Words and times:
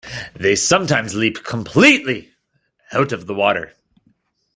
They 0.33 0.55
sometimes 0.55 1.13
leap 1.13 1.43
completely 1.43 2.33
out 2.91 3.11
of 3.11 3.27
the 3.27 3.35
water. 3.35 3.73